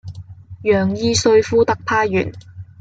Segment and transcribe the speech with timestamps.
[0.63, 2.33] 楊義瑞副特派員